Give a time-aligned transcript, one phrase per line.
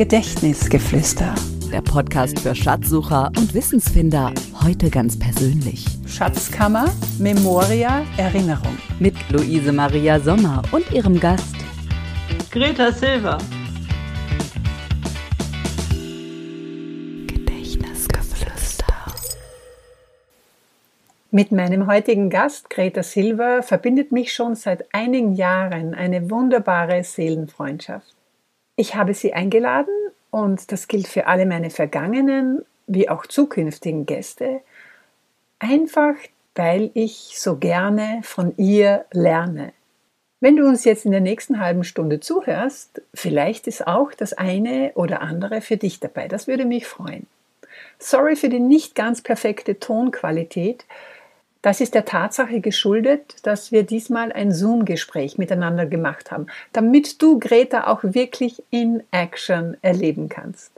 [0.00, 1.34] Gedächtnisgeflüster.
[1.70, 4.32] Der Podcast für Schatzsucher und Wissensfinder.
[4.64, 5.84] Heute ganz persönlich.
[6.06, 6.86] Schatzkammer,
[7.18, 8.78] Memoria, Erinnerung.
[8.98, 11.54] Mit Luise Maria Sommer und ihrem Gast
[12.50, 13.36] Greta Silva.
[17.26, 18.86] Gedächtnisgeflüster.
[21.30, 28.14] Mit meinem heutigen Gast, Greta Silva, verbindet mich schon seit einigen Jahren eine wunderbare Seelenfreundschaft.
[28.80, 29.92] Ich habe sie eingeladen
[30.30, 34.62] und das gilt für alle meine vergangenen wie auch zukünftigen Gäste,
[35.58, 36.14] einfach
[36.54, 39.74] weil ich so gerne von ihr lerne.
[40.40, 44.92] Wenn du uns jetzt in der nächsten halben Stunde zuhörst, vielleicht ist auch das eine
[44.94, 46.26] oder andere für dich dabei.
[46.26, 47.26] Das würde mich freuen.
[47.98, 50.86] Sorry für die nicht ganz perfekte Tonqualität,
[51.62, 57.38] das ist der Tatsache geschuldet, dass wir diesmal ein Zoom-Gespräch miteinander gemacht haben, damit du
[57.38, 60.72] Greta auch wirklich in Action erleben kannst.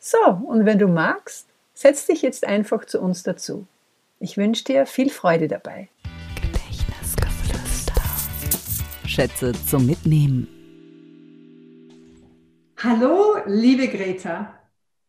[0.00, 3.66] So, und wenn du magst, setz dich jetzt einfach zu uns dazu.
[4.18, 5.88] Ich wünsche dir viel Freude dabei.
[6.34, 8.02] Gedächtnisgeflüster.
[9.06, 10.48] Schätze zum Mitnehmen.
[12.82, 14.54] Hallo, liebe Greta.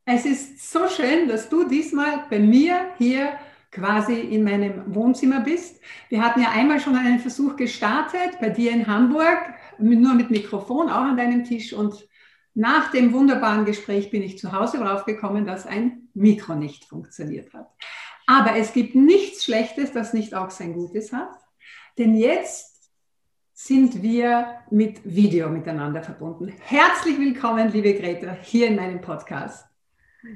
[0.06, 3.34] Es ist so schön, dass du diesmal bei mir hier
[3.72, 5.82] quasi in meinem Wohnzimmer bist.
[6.10, 9.40] Wir hatten ja einmal schon einen Versuch gestartet bei dir in Hamburg,
[9.80, 11.74] nur mit Mikrofon, auch an deinem Tisch.
[11.74, 12.08] Und
[12.54, 17.70] nach dem wunderbaren Gespräch bin ich zu Hause draufgekommen, dass ein Mikro nicht funktioniert hat.
[18.28, 21.32] Aber es gibt nichts Schlechtes, das nicht auch sein Gutes hat.
[21.98, 22.92] Denn jetzt
[23.54, 26.54] sind wir mit Video miteinander verbunden.
[26.62, 29.71] Herzlich willkommen, liebe Greta, hier in meinem Podcast.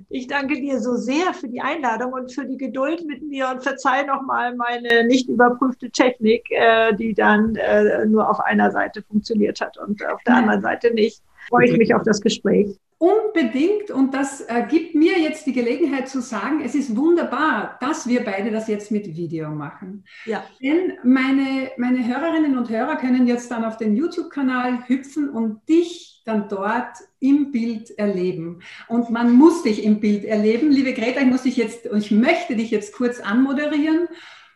[0.10, 3.64] Ich danke dir so sehr für die Einladung und für die Geduld mit mir und
[3.64, 9.62] verzeih nochmal meine nicht überprüfte Technik, äh, die dann äh, nur auf einer Seite funktioniert
[9.62, 11.22] hat und auf der anderen Seite nicht.
[11.50, 12.80] Freue ich mich auf das Gespräch.
[12.98, 13.92] Unbedingt.
[13.92, 18.24] Und das äh, gibt mir jetzt die Gelegenheit zu sagen, es ist wunderbar, dass wir
[18.24, 20.06] beide das jetzt mit Video machen.
[20.26, 20.44] Ja.
[20.62, 26.15] Denn meine, meine Hörerinnen und Hörer können jetzt dann auf den YouTube-Kanal hüpfen und dich
[26.26, 28.62] dann dort im Bild erleben.
[28.88, 30.72] Und man muss dich im Bild erleben.
[30.72, 34.08] Liebe Greta, ich muss dich jetzt, ich möchte dich jetzt kurz anmoderieren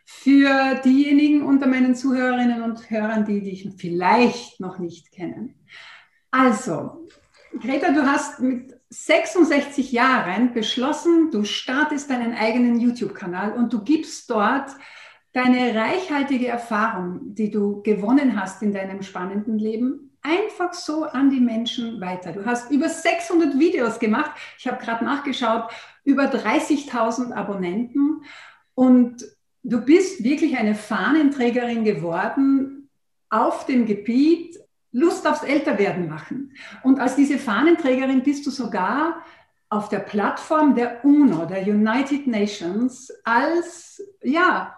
[0.05, 5.53] für diejenigen unter meinen Zuhörerinnen und Hörern, die dich vielleicht noch nicht kennen.
[6.31, 7.07] Also,
[7.61, 14.29] Greta, du hast mit 66 Jahren beschlossen, du startest deinen eigenen YouTube-Kanal und du gibst
[14.31, 14.71] dort
[15.31, 21.39] deine reichhaltige Erfahrung, die du gewonnen hast in deinem spannenden Leben, einfach so an die
[21.39, 22.33] Menschen weiter.
[22.33, 24.31] Du hast über 600 Videos gemacht.
[24.57, 25.69] Ich habe gerade nachgeschaut,
[26.03, 28.23] über 30.000 Abonnenten
[28.75, 29.25] und
[29.63, 32.89] du bist wirklich eine Fahnenträgerin geworden
[33.29, 34.59] auf dem Gebiet
[34.91, 36.53] Lust aufs Älterwerden machen.
[36.81, 39.23] Und als diese Fahnenträgerin bist du sogar
[39.69, 44.75] auf der Plattform der UNO, der United Nations, als ja,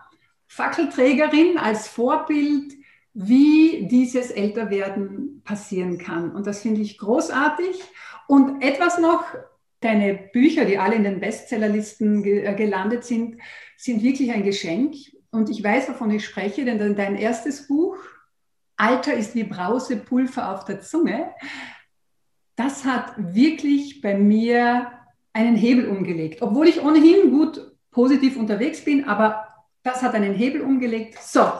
[0.47, 2.73] Fackelträgerin, als Vorbild,
[3.13, 6.33] wie dieses Älterwerden passieren kann.
[6.33, 7.81] Und das finde ich großartig.
[8.27, 9.25] Und etwas noch,
[9.81, 13.37] deine Bücher, die alle in den Bestsellerlisten ge gelandet sind,
[13.77, 14.95] sind wirklich ein Geschenk.
[15.31, 17.97] Und ich weiß, wovon ich spreche, denn dein erstes Buch,
[18.77, 21.33] Alter ist wie Brausepulver auf der Zunge,
[22.55, 24.91] das hat wirklich bei mir
[25.33, 26.41] einen Hebel umgelegt.
[26.41, 29.47] Obwohl ich ohnehin gut positiv unterwegs bin, aber
[29.83, 31.17] das hat einen Hebel umgelegt.
[31.21, 31.51] So,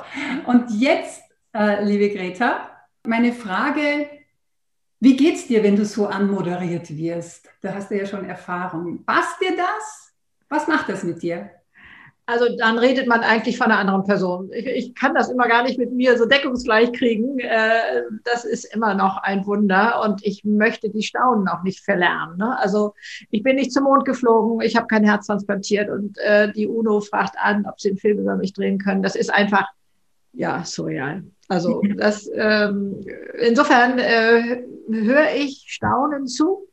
[0.45, 1.23] und jetzt,
[1.53, 2.69] äh, liebe Greta,
[3.06, 4.09] meine Frage,
[5.00, 7.50] wie geht's dir, wenn du so anmoderiert wirst?
[7.62, 9.03] Da hast du ja schon Erfahrung.
[9.03, 10.13] Passt dir das?
[10.50, 11.50] Was macht das mit dir?
[12.28, 14.51] Also dann redet man eigentlich von einer anderen Person.
[14.53, 17.39] Ich, ich kann das immer gar nicht mit mir so deckungsgleich kriegen.
[17.39, 22.38] Äh, das ist immer noch ein Wunder und ich möchte die Staunen auch nicht verlernen.
[22.38, 22.57] Ne?
[22.59, 22.94] Also
[23.31, 27.01] ich bin nicht zum Mond geflogen, ich habe kein Herz transplantiert und äh, die UNO
[27.01, 29.01] fragt an, ob sie einen Film über mich drehen können.
[29.01, 29.68] Das ist einfach,
[30.34, 31.24] ja, surreal.
[31.47, 33.03] Also das, ähm,
[33.40, 36.68] insofern äh, höre ich Staunen zu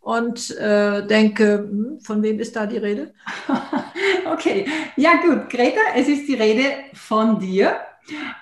[0.00, 3.12] und äh, denke, hm, von wem ist da die Rede?
[4.32, 4.66] okay,
[4.96, 7.76] ja gut, Greta, es ist die Rede von dir.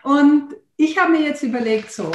[0.04, 2.12] Und ich habe mir jetzt überlegt, so,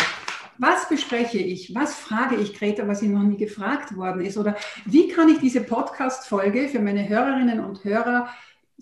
[0.57, 1.75] was bespreche ich?
[1.75, 4.37] Was frage ich Greta, was ihr noch nie gefragt worden ist?
[4.37, 4.55] Oder
[4.85, 8.29] wie kann ich diese Podcast-Folge für meine Hörerinnen und Hörer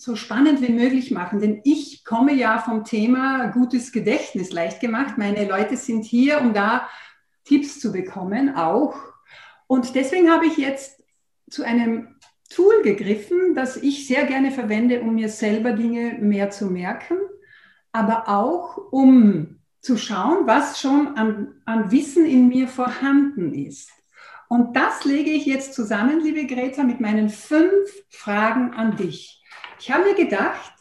[0.02, 1.40] so spannend wie möglich machen?
[1.40, 5.18] Denn ich komme ja vom Thema gutes Gedächtnis leicht gemacht.
[5.18, 6.90] Meine Leute sind hier, um da
[7.44, 8.96] Tipps zu bekommen, auch
[9.72, 11.02] und deswegen habe ich jetzt
[11.50, 12.18] zu einem
[12.50, 17.16] Tool gegriffen, das ich sehr gerne verwende, um mir selber Dinge mehr zu merken,
[17.94, 23.92] aber auch um zu schauen, was schon an, an Wissen in mir vorhanden ist.
[24.50, 29.41] Und das lege ich jetzt zusammen, liebe Greta, mit meinen fünf Fragen an dich.
[29.80, 30.74] Ich habe mir gedacht,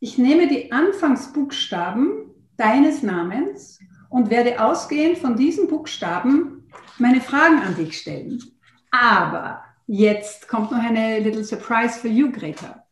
[0.00, 3.78] ich nehme die Anfangsbuchstaben deines Namens
[4.10, 6.68] und werde ausgehend von diesen Buchstaben
[6.98, 8.42] meine Fragen an dich stellen.
[8.90, 12.84] Aber jetzt kommt noch eine little surprise for you, Greta.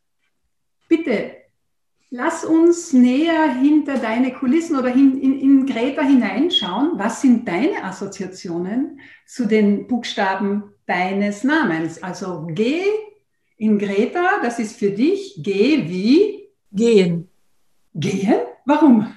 [0.89, 1.37] Bitte
[2.11, 6.93] lass uns näher hinter deine Kulissen oder in, in, in Greta hineinschauen.
[6.95, 12.03] Was sind deine Assoziationen zu den Buchstaben deines Namens?
[12.03, 12.83] Also G
[13.57, 16.49] in Greta, das ist für dich G wie?
[16.73, 17.29] Gehen.
[17.95, 18.41] Gehen?
[18.65, 19.15] Warum?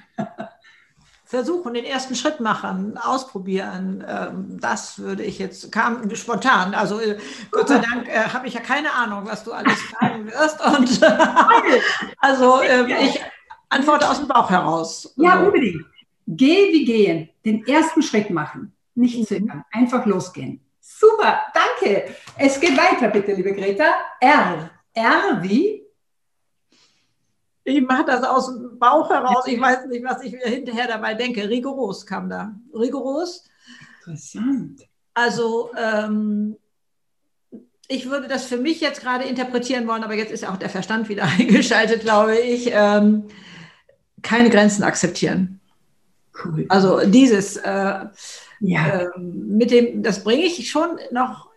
[1.29, 4.03] versuchen, den ersten Schritt machen, ausprobieren.
[4.07, 6.73] Ähm, das würde ich jetzt, kam spontan.
[6.73, 7.19] Also äh,
[7.51, 10.59] Gott sei Dank äh, habe ich ja keine Ahnung, was du alles fragen wirst.
[10.59, 11.01] Und
[12.17, 13.21] also äh, ich
[13.69, 15.13] antworte aus dem Bauch heraus.
[15.17, 15.85] Ja, unbedingt.
[16.25, 19.25] Geh wie gehen, den ersten Schritt machen, nicht mhm.
[19.25, 20.59] zögern, einfach losgehen.
[20.99, 22.13] Super, danke.
[22.37, 23.85] Es geht weiter, bitte, liebe Greta.
[24.19, 24.69] R.
[24.93, 25.85] R wie?
[27.63, 29.47] Ich mache das aus dem Bauch heraus.
[29.47, 31.47] Ich weiß nicht, was ich hinterher dabei denke.
[31.47, 32.53] Rigoros kam da.
[32.73, 33.45] Rigoros.
[33.99, 34.81] Interessant.
[35.13, 36.57] Also ähm,
[37.87, 41.07] ich würde das für mich jetzt gerade interpretieren wollen, aber jetzt ist auch der Verstand
[41.07, 42.71] wieder eingeschaltet, glaube ich.
[42.73, 43.25] Ähm,
[44.21, 45.61] keine Grenzen akzeptieren.
[46.43, 46.65] Cool.
[46.67, 48.05] Also dieses äh,
[48.59, 49.01] ja.
[49.01, 51.49] äh, mit dem, das bringe ich schon noch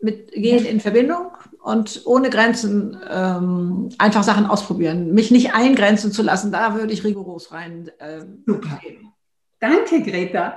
[0.00, 1.32] mit Gehen in Verbindung
[1.62, 5.14] und ohne Grenzen ähm, einfach Sachen ausprobieren.
[5.14, 7.90] Mich nicht eingrenzen zu lassen, da würde ich rigoros rein.
[7.98, 8.80] Äh, Super.
[8.82, 9.12] Gehen.
[9.60, 10.56] Danke, Greta.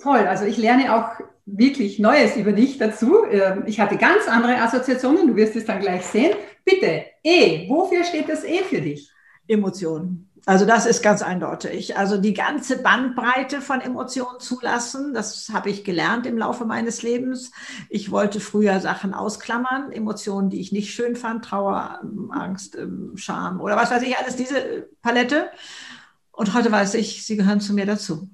[0.00, 0.26] Toll.
[0.26, 1.10] Also ich lerne auch
[1.46, 3.24] wirklich Neues über dich dazu.
[3.30, 6.34] Ähm, ich hatte ganz andere Assoziationen, du wirst es dann gleich sehen.
[6.64, 9.10] Bitte, E, wofür steht das E für dich?
[9.46, 10.31] Emotionen.
[10.44, 11.96] Also das ist ganz eindeutig.
[11.96, 17.52] Also die ganze Bandbreite von Emotionen zulassen, das habe ich gelernt im Laufe meines Lebens.
[17.88, 22.00] Ich wollte früher Sachen ausklammern, Emotionen, die ich nicht schön fand, Trauer,
[22.30, 25.48] Angst, ähm, Scham oder was weiß ich, alles diese Palette.
[26.32, 28.28] Und heute weiß ich, sie gehören zu mir dazu.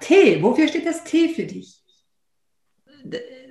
[0.00, 1.82] T, wofür steht das T für dich?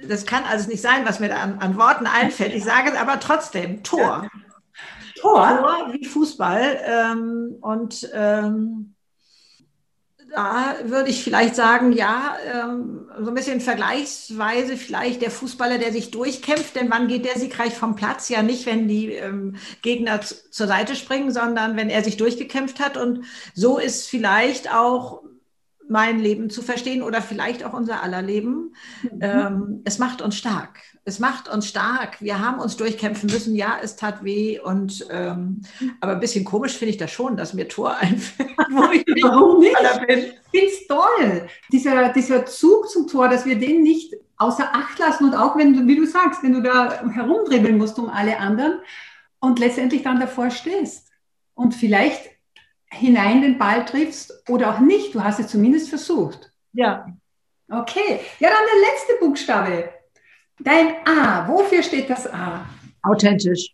[0.08, 2.56] Das kann also nicht sein, was mir da an, an Worten einfällt.
[2.56, 4.24] Ich sage es aber trotzdem, Tor.
[4.24, 4.51] Ja.
[5.22, 5.60] Tor.
[5.60, 6.80] Tor wie Fußball.
[6.86, 8.96] Ähm, und ähm,
[10.34, 15.92] da würde ich vielleicht sagen, ja, ähm, so ein bisschen vergleichsweise vielleicht der Fußballer, der
[15.92, 18.30] sich durchkämpft, denn wann geht der siegreich vom Platz?
[18.30, 22.98] Ja nicht, wenn die ähm, Gegner zur Seite springen, sondern wenn er sich durchgekämpft hat.
[22.98, 25.24] Und so ist vielleicht auch
[25.90, 28.74] mein Leben zu verstehen oder vielleicht auch unser aller Leben.
[29.04, 29.20] Mhm.
[29.20, 30.80] Ähm, es macht uns stark.
[31.04, 32.22] Es macht uns stark.
[32.22, 33.56] Wir haben uns durchkämpfen müssen.
[33.56, 34.60] Ja, es tat weh.
[34.60, 35.62] Und ähm,
[36.00, 39.24] aber ein bisschen komisch finde ich das schon, dass mir Tor einfällt, wo ich nicht
[39.24, 39.76] Warum nicht?
[40.08, 40.20] bin.
[40.52, 41.48] Ich finde es toll.
[41.72, 45.74] Dieser, dieser Zug zum Tor, dass wir den nicht außer Acht lassen und auch wenn
[45.74, 48.80] du, wie du sagst, wenn du da herumdribbeln musst um alle anderen
[49.40, 51.10] und letztendlich dann davor stehst.
[51.54, 52.30] Und vielleicht
[52.92, 55.16] hinein den Ball triffst oder auch nicht.
[55.16, 56.52] Du hast es zumindest versucht.
[56.74, 57.08] Ja.
[57.70, 58.20] Okay.
[58.40, 59.90] Ja, dann der letzte Buchstabe.
[60.64, 61.48] Dein A.
[61.48, 62.66] Wofür steht das A?
[63.04, 63.74] Authentisch.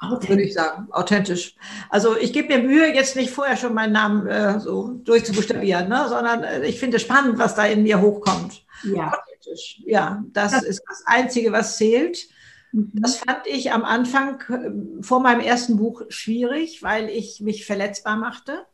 [0.00, 0.28] Authentisch.
[0.28, 1.56] Würde ich sagen, authentisch.
[1.90, 6.06] Also ich gebe mir Mühe, jetzt nicht vorher schon meinen Namen äh, so durchzubuchstabieren, ne?
[6.08, 8.64] sondern äh, ich finde es spannend, was da in mir hochkommt.
[8.84, 9.08] Ja.
[9.08, 9.82] Authentisch.
[9.84, 12.28] Ja, das, das ist das Einzige, was zählt.
[12.70, 12.92] Mhm.
[12.94, 18.16] Das fand ich am Anfang äh, vor meinem ersten Buch schwierig, weil ich mich verletzbar
[18.16, 18.66] machte.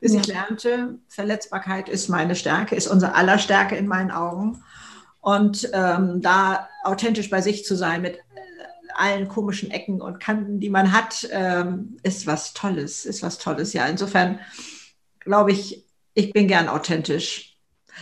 [0.00, 0.20] Bis ja.
[0.20, 4.62] ich lernte, Verletzbarkeit ist meine Stärke, ist unsere aller Stärke in meinen Augen.
[5.20, 8.20] Und ähm, da authentisch bei sich zu sein mit äh,
[8.94, 13.72] allen komischen Ecken und Kanten, die man hat, ähm, ist was Tolles, ist was Tolles.
[13.72, 14.38] Ja, insofern
[15.20, 15.84] glaube ich,
[16.14, 17.48] ich bin gern authentisch.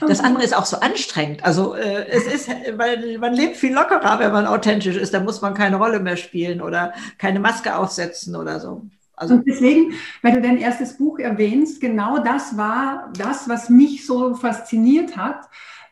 [0.00, 1.44] Das andere ist auch so anstrengend.
[1.44, 5.14] Also äh, es ist, weil man lebt viel lockerer, wenn man authentisch ist.
[5.14, 8.82] Da muss man keine Rolle mehr spielen oder keine Maske aufsetzen oder so.
[9.14, 14.04] Also und deswegen, weil du dein erstes Buch erwähnst, genau das war das, was mich
[14.04, 15.48] so fasziniert hat.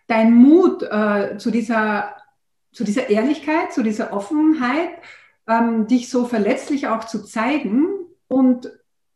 [0.06, 2.16] Dein Mut äh, zu, dieser,
[2.72, 4.90] zu dieser Ehrlichkeit, zu dieser Offenheit,
[5.46, 7.86] ähm, dich so verletzlich auch zu zeigen
[8.28, 8.70] und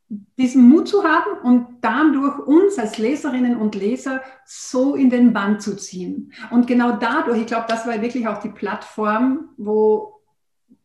[0.09, 5.61] diesen Mut zu haben und dadurch uns als Leserinnen und Leser so in den Bann
[5.61, 6.33] zu ziehen.
[6.51, 10.21] Und genau dadurch, ich glaube, das war wirklich auch die Plattform, wo,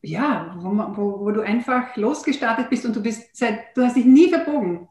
[0.01, 4.05] ja, wo, wo, wo du einfach losgestartet bist und du bist seit, du hast dich
[4.05, 4.89] nie verbogen.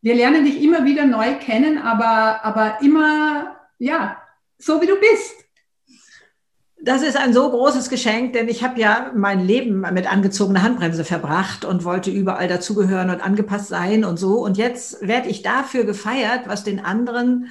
[0.00, 4.16] Wir lernen dich immer wieder neu kennen, aber, aber immer, ja,
[4.58, 5.34] so wie du bist.
[6.80, 11.04] Das ist ein so großes Geschenk, denn ich habe ja mein Leben mit angezogener Handbremse
[11.04, 14.40] verbracht und wollte überall dazugehören und angepasst sein und so.
[14.44, 17.48] Und jetzt werde ich dafür gefeiert, was den anderen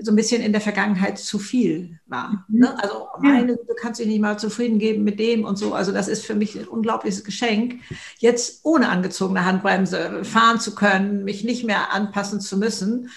[0.00, 2.44] so ein bisschen in der Vergangenheit zu viel war.
[2.48, 2.60] Mhm.
[2.60, 2.82] Ne?
[2.82, 5.74] Also meine, du kannst dich nicht mal zufrieden geben mit dem und so.
[5.74, 7.80] Also das ist für mich ein unglaubliches Geschenk,
[8.18, 13.10] jetzt ohne angezogene Handbremse fahren zu können, mich nicht mehr anpassen zu müssen.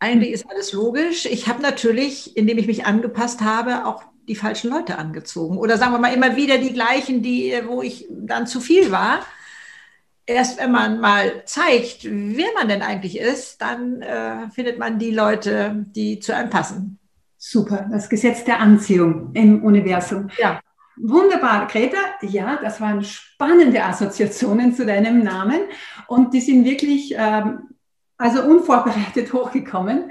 [0.00, 1.26] Eigentlich ist alles logisch.
[1.26, 5.58] Ich habe natürlich, indem ich mich angepasst habe, auch die falschen Leute angezogen.
[5.58, 9.20] Oder sagen wir mal immer wieder die gleichen, die, wo ich dann zu viel war
[10.28, 15.10] erst wenn man mal zeigt, wer man denn eigentlich ist, dann äh, findet man die
[15.10, 16.98] Leute, die zu einem passen.
[17.38, 20.28] Super, das Gesetz der Anziehung im Universum.
[20.38, 20.60] Ja.
[20.96, 21.98] Wunderbar, Greta.
[22.22, 25.60] Ja, das waren spannende Assoziationen zu deinem Namen
[26.08, 27.68] und die sind wirklich ähm,
[28.18, 30.10] also unvorbereitet hochgekommen.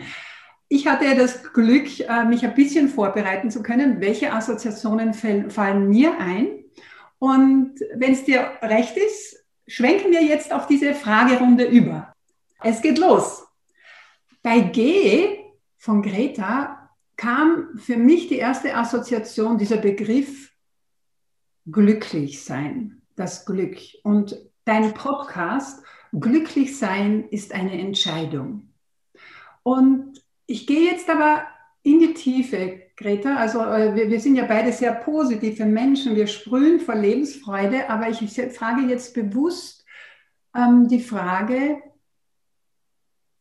[0.70, 6.18] Ich hatte das Glück, äh, mich ein bisschen vorbereiten zu können, welche Assoziationen fallen mir
[6.20, 6.64] ein.
[7.20, 12.14] Und wenn es dir recht ist, schwenken wir jetzt auf diese Fragerunde über.
[12.64, 13.46] Es geht los.
[14.42, 15.40] Bei G
[15.78, 20.54] von Greta kam für mich die erste Assoziation, dieser Begriff
[21.66, 23.78] glücklich sein, das Glück.
[24.04, 25.84] Und dein Podcast,
[26.14, 28.74] glücklich sein ist eine Entscheidung.
[29.64, 31.46] Und ich gehe jetzt aber
[31.84, 33.36] in die Tiefe, Greta.
[33.36, 36.16] Also äh, wir, wir, sind ja beide sehr positive Menschen.
[36.16, 37.90] Wir sprühen vor Lebensfreude.
[37.90, 38.20] Aber ich
[38.54, 39.86] frage jetzt bewusst
[40.56, 41.82] ähm, die Frage,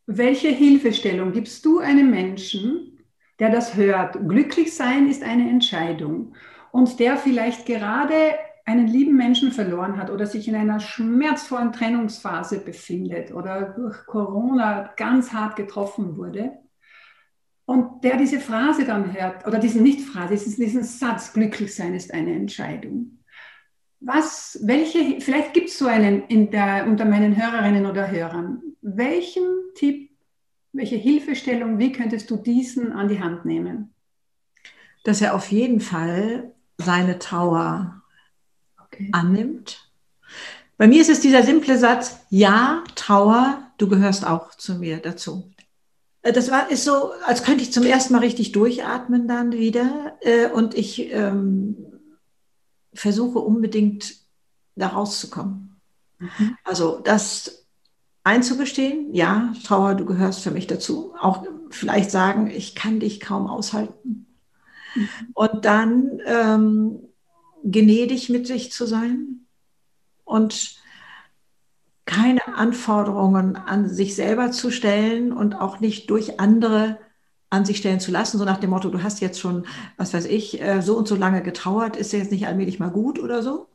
[0.06, 2.98] welche Hilfestellung gibst du einem Menschen,
[3.40, 4.28] der das hört?
[4.28, 6.34] Glücklich sein ist eine Entscheidung.
[6.70, 8.34] Und der vielleicht gerade
[8.66, 14.92] einen lieben Menschen verloren hat oder sich in einer schmerzvollen Trennungsphase befindet oder durch Corona
[14.96, 16.52] ganz hart getroffen wurde
[17.64, 22.12] und der diese Phrase dann hört, oder diesen nicht Phrase, diesen, Satz, glücklich sein ist
[22.12, 23.18] eine Entscheidung.
[24.00, 28.62] Was, welche, vielleicht gibt es so einen in der, unter meinen Hörerinnen oder Hörern.
[28.82, 29.42] Welchen
[29.74, 30.10] Tipp,
[30.72, 33.92] welche Hilfestellung, wie könntest du diesen an die Hand nehmen?
[35.02, 38.02] Dass er auf jeden Fall seine Trauer
[38.96, 39.10] okay.
[39.12, 39.90] annimmt.
[40.78, 45.50] Bei mir ist es dieser simple Satz, ja, Trauer, du gehörst auch zu mir dazu.
[46.22, 50.16] Äh, das war, ist so, als könnte ich zum ersten Mal richtig durchatmen dann wieder.
[50.20, 51.76] Äh, und ich ähm,
[52.92, 54.16] versuche unbedingt
[54.74, 55.80] da rauszukommen.
[56.18, 56.56] Mhm.
[56.64, 57.66] Also das
[58.24, 61.14] einzugestehen, ja, Trauer, du gehörst für mich dazu.
[61.18, 64.26] Auch vielleicht sagen, ich kann dich kaum aushalten.
[64.94, 65.08] Mhm.
[65.32, 67.05] Und dann ähm,
[67.70, 69.46] gnädig mit sich zu sein
[70.24, 70.76] und
[72.04, 76.98] keine Anforderungen an sich selber zu stellen und auch nicht durch andere
[77.50, 80.26] an sich stellen zu lassen, so nach dem Motto, du hast jetzt schon, was weiß
[80.26, 83.68] ich, äh, so und so lange getrauert, ist jetzt nicht allmählich mal gut oder so?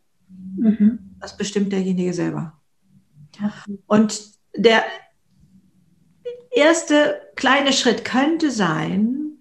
[0.57, 1.15] Mhm.
[1.19, 2.53] Das bestimmt derjenige selber.
[3.88, 4.83] Und der
[6.51, 9.38] erste kleine Schritt könnte sein,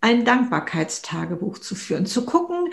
[0.00, 2.70] ein Dankbarkeitstagebuch zu führen, zu gucken,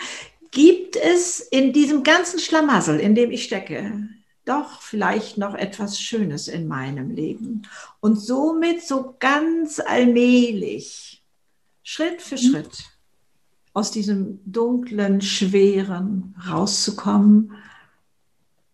[0.53, 4.07] gibt es in diesem ganzen Schlamassel, in dem ich stecke,
[4.45, 7.63] doch vielleicht noch etwas Schönes in meinem Leben.
[7.99, 11.23] Und somit so ganz allmählich,
[11.81, 12.39] Schritt für mhm.
[12.39, 12.83] Schritt,
[13.73, 17.53] aus diesem dunklen, schweren rauszukommen.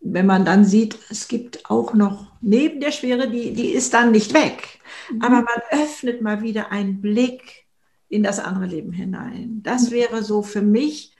[0.01, 4.11] Wenn man dann sieht, es gibt auch noch neben der Schwere, die, die ist dann
[4.11, 4.79] nicht weg.
[5.11, 5.21] Mhm.
[5.21, 7.67] Aber man öffnet mal wieder einen Blick
[8.09, 9.61] in das andere Leben hinein.
[9.63, 9.91] Das mhm.
[9.91, 11.15] wäre so für mich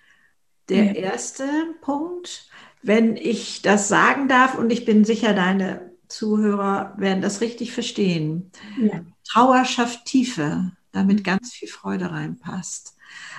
[0.70, 1.46] der erste
[1.82, 2.50] Punkt
[2.82, 8.52] wenn ich das sagen darf, und ich bin sicher, deine Zuhörer werden das richtig verstehen.
[8.82, 9.02] Ja.
[9.28, 12.96] Trauer schafft Tiefe, damit ganz viel Freude reinpasst.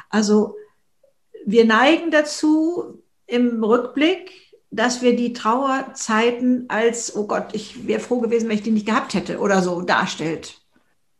[0.09, 0.57] Also
[1.45, 4.31] wir neigen dazu im Rückblick,
[4.71, 8.87] dass wir die Trauerzeiten als, oh Gott, ich wäre froh gewesen, wenn ich die nicht
[8.87, 10.61] gehabt hätte oder so darstellt.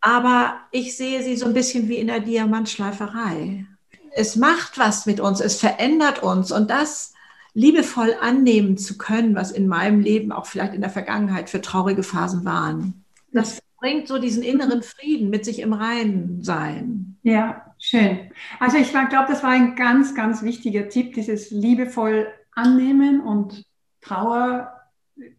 [0.01, 3.67] Aber ich sehe sie so ein bisschen wie in der Diamantschleiferei.
[4.15, 7.15] Es macht was mit uns, es verändert uns und das
[7.55, 12.03] liebevoll annehmen zu können, was in meinem Leben auch vielleicht in der Vergangenheit für traurige
[12.03, 13.05] Phasen waren.
[13.33, 17.17] Das bringt so diesen inneren Frieden mit sich im Reinen sein.
[17.23, 18.31] Ja, schön.
[18.59, 23.65] Also ich glaube, das war ein ganz, ganz wichtiger Tipp, dieses liebevoll annehmen und
[24.01, 24.73] Trauer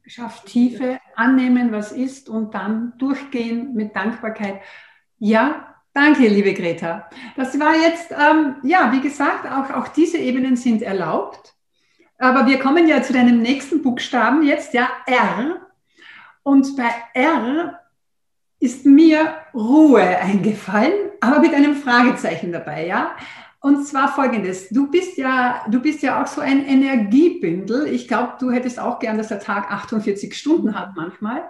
[0.06, 4.62] schafft Tiefe, annehmen, was ist und dann durchgehen mit Dankbarkeit.
[5.18, 7.10] Ja, Danke, liebe Greta.
[7.36, 11.54] Das war jetzt, ähm, ja, wie gesagt, auch, auch diese Ebenen sind erlaubt.
[12.18, 15.68] Aber wir kommen ja zu deinem nächsten Buchstaben jetzt, ja, R.
[16.44, 17.80] Und bei R
[18.60, 23.16] ist mir Ruhe eingefallen, aber mit einem Fragezeichen dabei, ja.
[23.60, 27.88] Und zwar folgendes: Du bist ja, du bist ja auch so ein Energiebündel.
[27.88, 31.50] Ich glaube, du hättest auch gern, dass der Tag 48 Stunden hat manchmal.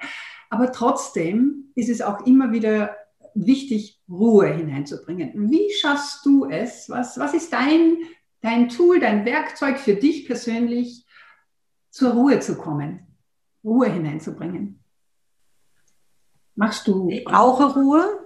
[0.49, 2.95] Aber trotzdem ist es auch immer wieder
[3.33, 5.49] wichtig, Ruhe hineinzubringen.
[5.49, 6.89] Wie schaffst du es?
[6.89, 7.97] Was, was ist dein,
[8.41, 11.05] dein Tool, dein Werkzeug für dich persönlich,
[11.89, 13.07] zur Ruhe zu kommen,
[13.63, 14.83] Ruhe hineinzubringen?
[16.55, 17.09] Machst du?
[17.09, 18.19] Ich brauche Ruhe.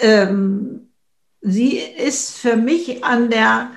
[0.00, 0.92] Ähm,
[1.40, 3.70] sie ist für mich an der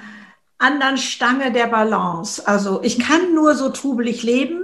[0.57, 2.47] anderen Stange der Balance.
[2.47, 4.61] Also ich kann nur so trubelig leben,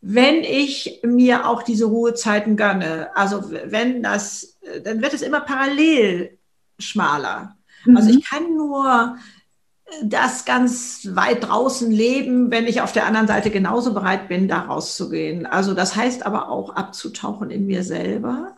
[0.00, 3.14] wenn ich mir auch diese Ruhezeiten gönne.
[3.14, 6.38] Also wenn das, dann wird es immer parallel
[6.78, 7.56] schmaler.
[7.84, 7.96] Mhm.
[7.96, 9.16] Also ich kann nur
[10.02, 14.60] das ganz weit draußen leben, wenn ich auf der anderen Seite genauso bereit bin, da
[14.60, 15.46] rauszugehen.
[15.46, 18.56] Also das heißt aber auch abzutauchen in mir selber.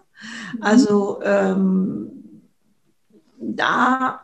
[0.55, 0.63] Mhm.
[0.63, 2.11] Also ähm,
[3.39, 4.21] da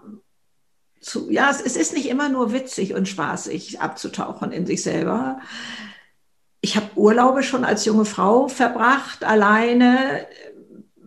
[1.01, 5.41] zu, ja, es, es ist nicht immer nur witzig und spaßig abzutauchen in sich selber.
[6.61, 10.27] Ich habe Urlaube schon als junge Frau verbracht, alleine,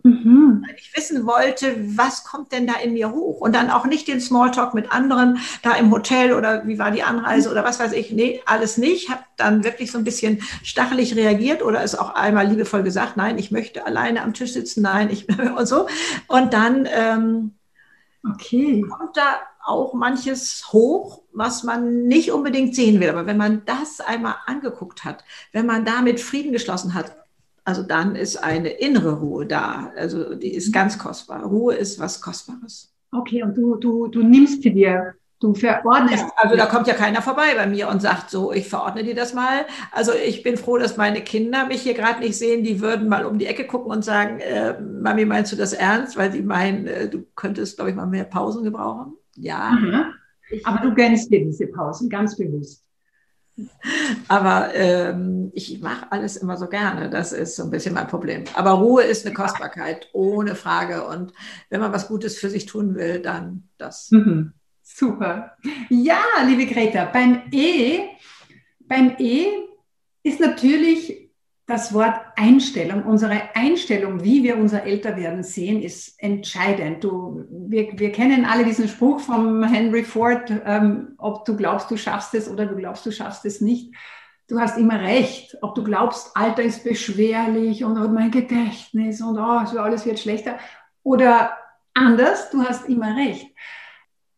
[0.02, 0.64] mhm.
[0.66, 3.40] weil ich wissen wollte, was kommt denn da in mir hoch?
[3.40, 7.02] Und dann auch nicht den Smalltalk mit anderen da im Hotel oder wie war die
[7.02, 8.12] Anreise oder was weiß ich.
[8.12, 9.10] Nee, alles nicht.
[9.10, 13.38] Habe dann wirklich so ein bisschen stachelig reagiert oder es auch einmal liebevoll gesagt, nein,
[13.38, 15.86] ich möchte alleine am Tisch sitzen, nein, ich und so.
[16.28, 17.54] Und dann ähm,
[18.24, 18.84] okay.
[18.88, 23.10] kommt da auch manches hoch, was man nicht unbedingt sehen will.
[23.10, 27.16] Aber wenn man das einmal angeguckt hat, wenn man damit Frieden geschlossen hat,
[27.64, 29.92] also dann ist eine innere Ruhe da.
[29.96, 31.44] Also die ist ganz kostbar.
[31.44, 32.92] Ruhe ist was Kostbares.
[33.12, 36.24] Okay, und du, du, du nimmst sie dir Du verordnest.
[36.36, 39.34] Also da kommt ja keiner vorbei bei mir und sagt so, ich verordne dir das
[39.34, 39.66] mal.
[39.90, 42.62] Also ich bin froh, dass meine Kinder mich hier gerade nicht sehen.
[42.62, 46.16] Die würden mal um die Ecke gucken und sagen, äh, Mami, meinst du das ernst?
[46.16, 49.14] Weil sie meinen, äh, du könntest, glaube ich, mal mehr Pausen gebrauchen.
[49.42, 49.70] Ja.
[49.72, 50.04] Mhm.
[50.64, 52.84] Aber du gönnst dir diese Pausen, ganz bewusst.
[54.28, 57.10] Aber ähm, ich mache alles immer so gerne.
[57.10, 58.44] Das ist so ein bisschen mein Problem.
[58.54, 61.06] Aber Ruhe ist eine Kostbarkeit, ohne Frage.
[61.06, 61.32] Und
[61.68, 64.10] wenn man was Gutes für sich tun will, dann das.
[64.10, 64.52] Mhm.
[64.82, 65.56] Super.
[65.88, 68.00] Ja, liebe Greta, beim E,
[68.80, 69.46] beim E
[70.22, 71.21] ist natürlich
[71.72, 77.02] das Wort Einstellung, unsere Einstellung, wie wir unser Älterwerden sehen, ist entscheidend.
[77.02, 81.96] Du, wir, wir kennen alle diesen Spruch von Henry Ford, ähm, ob du glaubst, du
[81.96, 83.94] schaffst es oder du glaubst, du schaffst es nicht.
[84.48, 89.64] Du hast immer recht, ob du glaubst, Alter ist beschwerlich und mein Gedächtnis und oh,
[89.64, 90.58] so alles wird schlechter
[91.02, 91.56] oder
[91.94, 93.46] anders, du hast immer recht.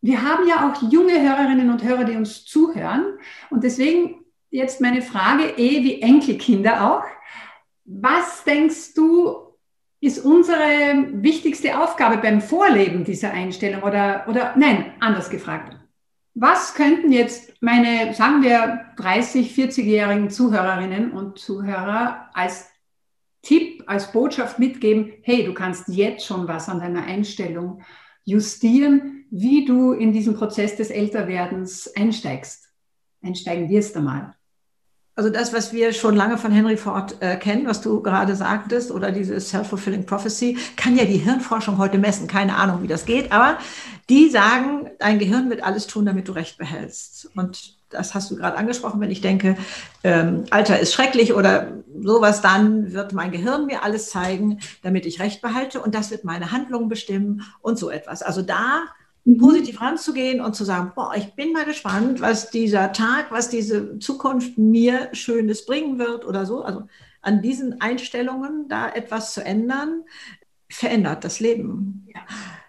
[0.03, 3.19] Wir haben ja auch junge Hörerinnen und Hörer, die uns zuhören
[3.51, 7.03] und deswegen jetzt meine Frage, eh wie Enkelkinder auch.
[7.85, 9.45] Was denkst du,
[10.05, 15.79] ist unsere wichtigste Aufgabe beim Vorleben dieser Einstellung oder, oder nein, anders gefragt.
[16.35, 22.69] Was könnten jetzt meine, sagen wir, 30, 40-jährigen Zuhörerinnen und Zuhörer als
[23.41, 27.83] Tipp, als Botschaft mitgeben, hey, du kannst jetzt schon was an deiner Einstellung
[28.25, 32.69] justieren, wie du in diesen Prozess des Älterwerdens einsteigst,
[33.23, 34.35] einsteigen wirst einmal.
[35.17, 38.91] Also das, was wir schon lange von Henry Ford äh, kennen, was du gerade sagtest,
[38.91, 42.27] oder diese Self-Fulfilling Prophecy, kann ja die Hirnforschung heute messen.
[42.27, 43.59] Keine Ahnung, wie das geht, aber
[44.09, 47.31] die sagen, dein Gehirn wird alles tun, damit du Recht behältst.
[47.37, 49.57] Und das hast du gerade angesprochen, wenn ich denke,
[50.03, 51.69] ähm, Alter ist schrecklich oder
[52.03, 56.25] sowas, dann wird mein Gehirn mir alles zeigen, damit ich Recht behalte und das wird
[56.25, 58.23] meine Handlungen bestimmen und so etwas.
[58.23, 58.83] Also da.
[59.39, 63.99] Positiv ranzugehen und zu sagen, boah, ich bin mal gespannt, was dieser Tag, was diese
[63.99, 66.63] Zukunft mir Schönes bringen wird oder so.
[66.63, 66.83] Also
[67.23, 70.03] an diesen Einstellungen da etwas zu ändern,
[70.69, 72.07] verändert das Leben.
[72.15, 72.21] Ja.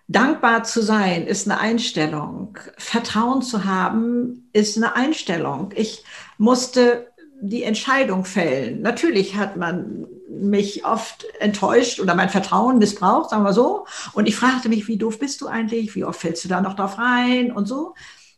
[0.08, 2.58] Dankbar zu sein ist eine Einstellung.
[2.78, 5.74] Vertrauen zu haben ist eine Einstellung.
[5.76, 6.04] Ich
[6.38, 7.08] musste
[7.42, 8.82] die Entscheidung fällen.
[8.82, 13.86] Natürlich hat man mich oft enttäuscht oder mein Vertrauen missbraucht, sagen wir so.
[14.14, 15.96] Und ich fragte mich, wie doof bist du eigentlich?
[15.96, 17.94] Wie oft fällst du da noch drauf rein und so?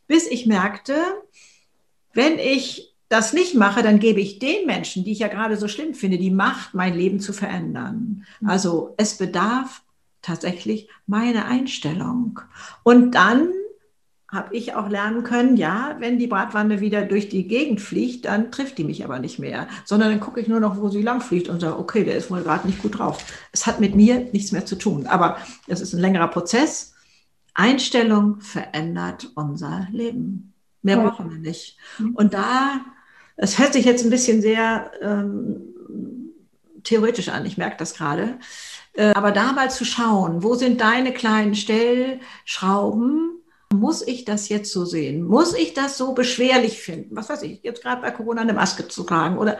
[0.06, 0.94] Bis ich merkte,
[2.12, 5.66] wenn ich das nicht mache, dann gebe ich den Menschen, die ich ja gerade so
[5.66, 8.26] schlimm finde, die Macht, mein Leben zu verändern.
[8.44, 9.82] Also es bedarf
[10.20, 12.40] tatsächlich meine Einstellung.
[12.82, 13.48] Und dann
[14.30, 18.52] habe ich auch lernen können, ja, wenn die Bratwanne wieder durch die Gegend fliegt, dann
[18.52, 21.22] trifft die mich aber nicht mehr, sondern dann gucke ich nur noch, wo sie lang
[21.22, 23.24] fliegt und sage, okay, der ist wohl gerade nicht gut drauf.
[23.52, 26.94] Es hat mit mir nichts mehr zu tun, aber es ist ein längerer Prozess.
[27.54, 30.52] Einstellung verändert unser Leben.
[30.82, 31.08] Mehr ja.
[31.08, 31.78] brauchen wir nicht.
[32.14, 32.82] Und da,
[33.36, 35.74] es hört sich jetzt ein bisschen sehr ähm,
[36.84, 38.38] theoretisch an, ich merke das gerade,
[38.92, 43.37] äh, aber da mal zu schauen, wo sind deine kleinen Stellschrauben,
[43.72, 45.22] muss ich das jetzt so sehen?
[45.22, 47.14] Muss ich das so beschwerlich finden?
[47.16, 49.38] Was weiß ich, jetzt gerade bei Corona eine Maske zu tragen?
[49.38, 49.58] Oder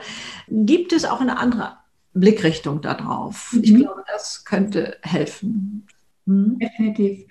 [0.48, 1.76] gibt es auch eine andere
[2.14, 3.52] Blickrichtung darauf?
[3.52, 3.64] Mhm.
[3.64, 5.86] Ich glaube, das könnte helfen.
[6.24, 6.58] Mhm.
[6.58, 7.26] Definitiv.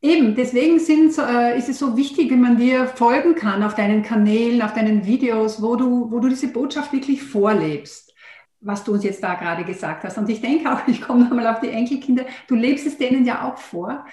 [0.00, 4.02] Eben, deswegen sind, äh, ist es so wichtig, wenn man dir folgen kann auf deinen
[4.02, 8.14] Kanälen, auf deinen Videos, wo du, wo du diese Botschaft wirklich vorlebst,
[8.60, 10.16] was du uns jetzt da gerade gesagt hast.
[10.18, 13.48] Und ich denke auch, ich komme nochmal auf die Enkelkinder, du lebst es denen ja
[13.48, 14.04] auch vor.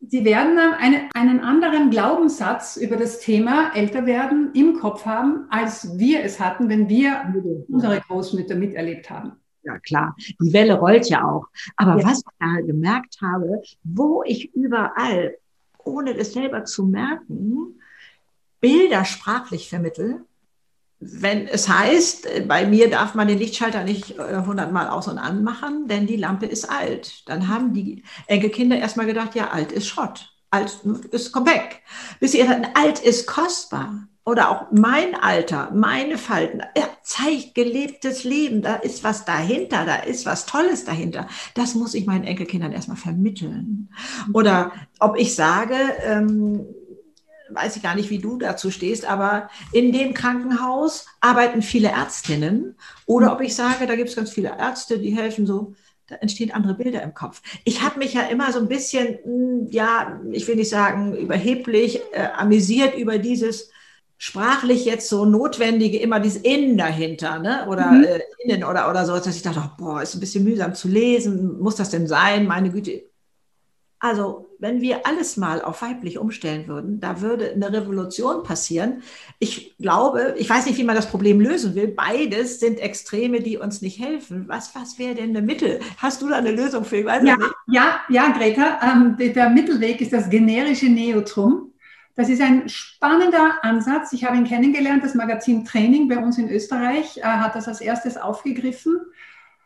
[0.00, 6.22] Sie werden eine, einen anderen Glaubenssatz über das Thema Älterwerden im Kopf haben, als wir
[6.22, 7.32] es hatten, wenn wir
[7.68, 9.32] unsere Großmütter miterlebt haben
[9.66, 11.46] ja klar, die Welle rollt ja auch.
[11.76, 12.06] Aber ja.
[12.06, 15.36] was ich da gemerkt habe, wo ich überall,
[15.84, 17.80] ohne es selber zu merken,
[18.60, 20.24] Bilder sprachlich vermittle,
[20.98, 25.44] wenn es heißt, bei mir darf man den Lichtschalter nicht äh, hundertmal aus und an
[25.44, 27.28] machen, denn die Lampe ist alt.
[27.28, 30.32] Dann haben die Enkelkinder erstmal gedacht, ja, alt ist Schrott.
[30.50, 30.80] Alt
[31.10, 31.82] ist, kommt weg.
[32.18, 38.24] Bis sie dann, alt ist kostbar oder auch mein Alter, meine Falten, er zeigt gelebtes
[38.24, 41.28] Leben, da ist was dahinter, da ist was Tolles dahinter.
[41.54, 43.90] Das muss ich meinen Enkelkindern erstmal vermitteln.
[44.32, 46.66] Oder ob ich sage, ähm,
[47.50, 52.76] weiß ich gar nicht, wie du dazu stehst, aber in dem Krankenhaus arbeiten viele Ärztinnen.
[53.06, 55.74] Oder ob ich sage, da gibt es ganz viele Ärzte, die helfen so.
[56.08, 57.42] Da entstehen andere Bilder im Kopf.
[57.64, 62.00] Ich habe mich ja immer so ein bisschen, hm, ja, ich will nicht sagen überheblich,
[62.12, 63.70] äh, amüsiert über dieses,
[64.18, 67.66] sprachlich jetzt so notwendige, immer dieses Innen dahinter, ne?
[67.68, 68.04] oder mhm.
[68.04, 70.88] äh, Innen oder, oder so, dass ich dachte, oh, boah, ist ein bisschen mühsam zu
[70.88, 73.02] lesen, muss das denn sein, meine Güte.
[73.98, 79.02] Also, wenn wir alles mal auf weiblich umstellen würden, da würde eine Revolution passieren.
[79.38, 81.88] Ich glaube, ich weiß nicht, wie man das Problem lösen will.
[81.88, 84.48] Beides sind Extreme, die uns nicht helfen.
[84.48, 85.80] Was, was wäre denn der Mittel?
[85.96, 86.96] Hast du da eine Lösung für?
[86.96, 87.50] Ich weiß ja, nicht.
[87.68, 88.80] ja, ja, Greta.
[88.82, 91.72] Ähm, der Mittelweg ist das generische Neotrum.
[92.16, 94.12] Das ist ein spannender Ansatz.
[94.12, 95.04] Ich habe ihn kennengelernt.
[95.04, 99.00] Das Magazin Training bei uns in Österreich äh, hat das als erstes aufgegriffen.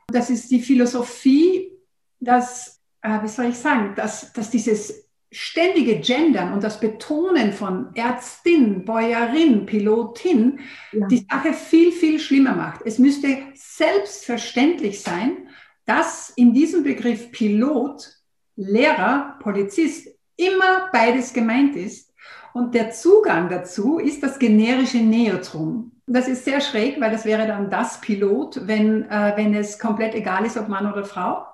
[0.08, 1.70] Das ist die Philosophie,
[2.18, 7.94] dass, äh, wie soll ich sagen, dass, dass dieses ständige Gendern und das Betonen von
[7.94, 10.60] Ärztin, Bäuerin, Pilotin
[10.92, 11.06] ja.
[11.06, 12.80] die Sache viel, viel schlimmer macht.
[12.84, 15.48] Es müsste selbstverständlich sein,
[15.84, 18.08] dass in diesem Begriff Pilot,
[18.56, 22.12] Lehrer, Polizist immer beides gemeint ist
[22.52, 25.92] und der Zugang dazu ist das generische Neutrum.
[26.06, 30.14] Das ist sehr schräg, weil das wäre dann das Pilot, wenn, äh, wenn es komplett
[30.14, 31.46] egal ist, ob Mann oder Frau.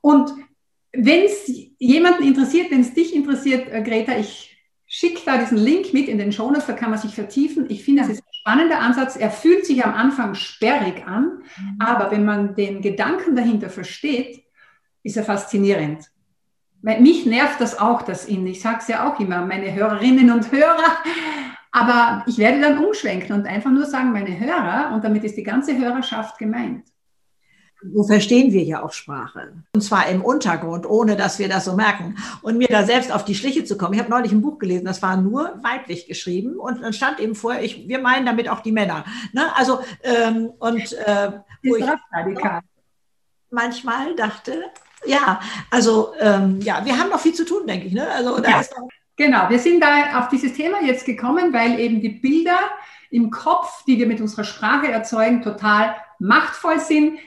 [0.00, 0.32] Und
[0.92, 5.92] wenn es jemanden interessiert, wenn es dich interessiert, äh, Greta, ich schicke da diesen Link
[5.92, 7.66] mit in den Shownotes, da kann man sich vertiefen.
[7.68, 8.14] Ich finde, es ja.
[8.14, 9.16] ist ein spannender Ansatz.
[9.16, 11.76] Er fühlt sich am Anfang sperrig an, mhm.
[11.78, 14.42] aber wenn man den Gedanken dahinter versteht,
[15.02, 16.10] ist er faszinierend.
[16.82, 18.46] Mich nervt das auch, das Innen.
[18.46, 20.98] Ich sage es ja auch immer, meine Hörerinnen und Hörer.
[21.72, 25.42] Aber ich werde dann umschwenken und einfach nur sagen, meine Hörer, und damit ist die
[25.42, 26.89] ganze Hörerschaft gemeint.
[27.82, 29.52] So verstehen wir ja auch Sprache.
[29.74, 32.16] Und zwar im Untergrund, ohne dass wir das so merken.
[32.42, 33.94] Und mir da selbst auf die Schliche zu kommen.
[33.94, 36.58] Ich habe neulich ein Buch gelesen, das war nur weiblich geschrieben.
[36.58, 39.04] Und dann stand eben vor, ich, wir meinen damit auch die Männer.
[39.32, 39.44] Ne?
[39.56, 41.32] Also, ähm, und äh,
[41.64, 41.84] wo ich
[43.50, 44.62] manchmal dachte,
[45.06, 45.40] ja,
[45.70, 47.94] also ähm, ja, wir haben noch viel zu tun, denke ich.
[47.94, 48.06] Ne?
[48.10, 48.62] Also, ja,
[49.16, 52.58] genau, wir sind da auf dieses Thema jetzt gekommen, weil eben die Bilder
[53.10, 57.18] im Kopf, die wir mit unserer Sprache erzeugen, total machtvoll sind.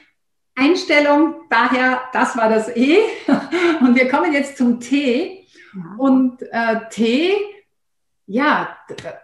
[0.54, 2.98] Einstellung, daher, das war das E.
[3.80, 5.46] Und wir kommen jetzt zum T.
[5.98, 7.34] Und äh, T
[8.26, 8.74] ja,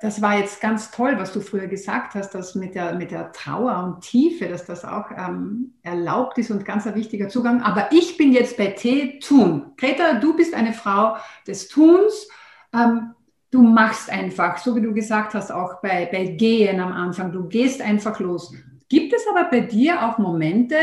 [0.02, 3.32] das war jetzt ganz toll, was du früher gesagt hast, dass mit der, mit der
[3.32, 7.62] Trauer und Tiefe, dass das auch ähm, erlaubt ist und ganz ein wichtiger Zugang.
[7.62, 9.72] Aber ich bin jetzt bei T, tun.
[9.78, 11.16] Greta, du bist eine Frau
[11.46, 12.28] des Tuns.
[12.74, 13.14] Ähm,
[13.50, 17.32] du machst einfach, so wie du gesagt hast, auch bei, bei Gehen am Anfang.
[17.32, 18.52] Du gehst einfach los.
[18.90, 20.76] Gibt es aber bei dir auch Momente,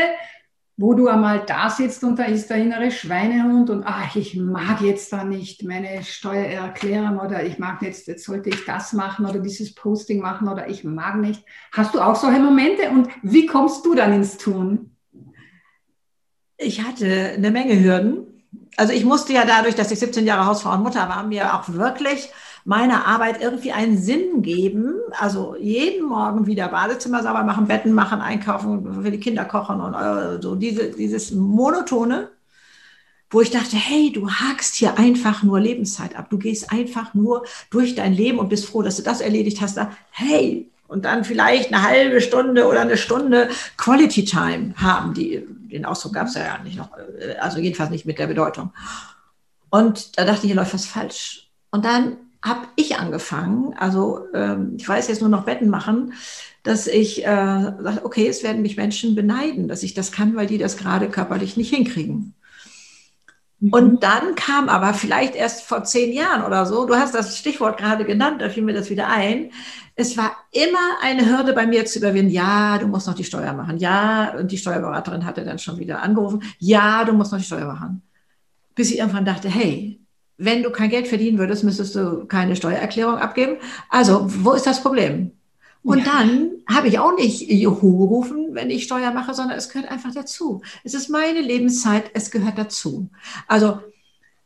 [0.80, 4.80] wo du einmal da sitzt und da ist der innere Schweinehund und ach, ich mag
[4.80, 9.40] jetzt da nicht meine Steuererklärung oder ich mag jetzt, jetzt sollte ich das machen oder
[9.40, 11.44] dieses Posting machen oder ich mag nicht.
[11.72, 14.92] Hast du auch solche Momente und wie kommst du dann ins Tun?
[16.56, 18.44] Ich hatte eine Menge Hürden.
[18.76, 21.68] Also ich musste ja dadurch, dass ich 17 Jahre Hausfrau und Mutter war, mir auch
[21.70, 22.30] wirklich
[22.68, 24.92] meiner Arbeit irgendwie einen Sinn geben.
[25.18, 29.94] Also jeden Morgen wieder Badezimmer sauber machen, Betten machen, einkaufen, für die Kinder kochen und
[29.94, 32.28] äh, so diese, dieses monotone,
[33.30, 36.28] wo ich dachte, hey, du hakst hier einfach nur Lebenszeit ab.
[36.28, 39.80] Du gehst einfach nur durch dein Leben und bist froh, dass du das erledigt hast.
[40.10, 45.14] Hey, und dann vielleicht eine halbe Stunde oder eine Stunde Quality Time haben.
[45.14, 48.74] Die, den Ausdruck gab es ja nicht noch, äh, also jedenfalls nicht mit der Bedeutung.
[49.70, 51.48] Und da dachte ich, hier läuft was falsch.
[51.70, 56.12] Und dann habe ich angefangen, also ähm, ich weiß jetzt nur noch Betten machen,
[56.62, 60.46] dass ich äh, sage, okay, es werden mich Menschen beneiden, dass ich das kann, weil
[60.46, 62.34] die das gerade körperlich nicht hinkriegen.
[63.60, 63.72] Mhm.
[63.72, 67.78] Und dann kam aber vielleicht erst vor zehn Jahren oder so, du hast das Stichwort
[67.78, 69.50] gerade genannt, da fiel mir das wieder ein.
[69.96, 72.30] Es war immer eine Hürde bei mir zu überwinden.
[72.30, 73.78] Ja, du musst noch die Steuer machen.
[73.78, 76.42] Ja, und die Steuerberaterin hatte dann schon wieder angerufen.
[76.58, 78.02] Ja, du musst noch die Steuer machen.
[78.76, 79.97] Bis ich irgendwann dachte, hey,
[80.38, 83.56] wenn du kein Geld verdienen würdest, müsstest du keine Steuererklärung abgeben.
[83.90, 85.32] Also, wo ist das Problem?
[85.82, 86.04] Und ja.
[86.04, 90.12] dann habe ich auch nicht Juhu gerufen, wenn ich Steuer mache, sondern es gehört einfach
[90.12, 90.62] dazu.
[90.84, 93.10] Es ist meine Lebenszeit, es gehört dazu.
[93.46, 93.80] Also,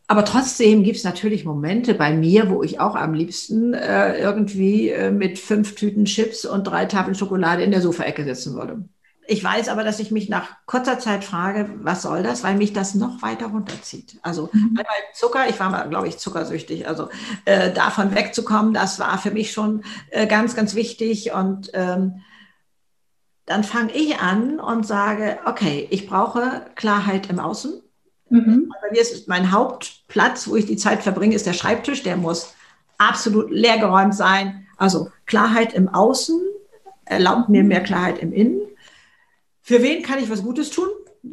[0.07, 4.91] aber trotzdem gibt es natürlich Momente bei mir, wo ich auch am liebsten äh, irgendwie
[4.91, 8.85] äh, mit fünf Tüten Chips und drei Tafeln Schokolade in der Sofaecke sitzen würde.
[9.27, 12.73] Ich weiß aber, dass ich mich nach kurzer Zeit frage, was soll das, weil mich
[12.73, 14.19] das noch weiter runterzieht.
[14.23, 14.71] Also mhm.
[14.71, 16.89] einmal Zucker, ich war mal, glaube ich, zuckersüchtig.
[16.89, 17.09] Also
[17.45, 21.33] äh, davon wegzukommen, das war für mich schon äh, ganz, ganz wichtig.
[21.33, 22.23] Und ähm,
[23.47, 27.81] dann fange ich an und sage, okay, ich brauche Klarheit im Außen.
[28.29, 28.73] Mhm.
[28.83, 32.03] Bei mir ist mein Hauptplatz, wo ich die Zeit verbringe, ist der Schreibtisch.
[32.03, 32.55] Der muss
[32.99, 34.67] absolut leergeräumt sein.
[34.77, 36.41] Also Klarheit im Außen
[37.05, 38.61] erlaubt mir mehr Klarheit im Innen.
[39.63, 40.89] Für wen kann ich was Gutes tun?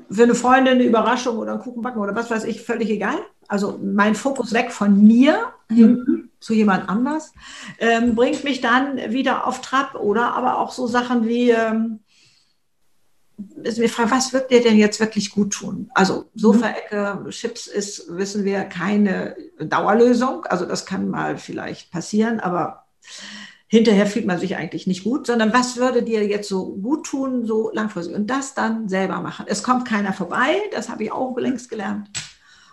[0.10, 3.18] Für eine Freundin eine Überraschung oder einen Kuchen backen oder was weiß ich, völlig egal.
[3.48, 6.30] Also mein Fokus weg von mir mhm.
[6.40, 7.34] zu jemand anders
[7.80, 12.02] ähm, bringt mich dann wieder auf Trab oder aber auch so Sachen wie ähm,
[13.64, 15.90] ist mir fragt, was wird dir denn jetzt wirklich gut tun?
[15.94, 20.46] Also Sofaecke, Chips ist, wissen wir, keine Dauerlösung.
[20.46, 22.86] Also das kann mal vielleicht passieren, aber
[23.70, 27.46] hinterher fühlt man sich eigentlich nicht gut, sondern was würde dir jetzt so gut tun,
[27.46, 28.16] so langfristig?
[28.16, 29.46] Und das dann selber machen.
[29.48, 32.10] Es kommt keiner vorbei, das habe ich auch längst gelernt.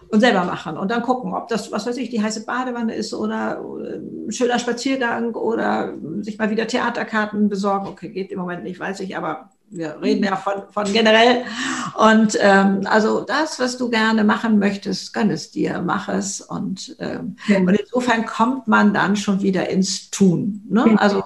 [0.08, 3.12] Und selber machen und dann gucken, ob das, was weiß ich, die heiße Badewanne ist
[3.12, 7.88] oder, ein schöner Spaziergang oder sich mal wieder Theaterkarten besorgen.
[7.88, 11.44] Okay, geht im Moment nicht, weiß ich, aber wir reden ja von, von generell.
[11.98, 16.40] Und ähm, also das, was du gerne machen möchtest, gönn es dir, mach es.
[16.40, 20.62] Und, ähm, und insofern kommt man dann schon wieder ins Tun.
[20.68, 20.96] Ne?
[20.98, 21.24] Also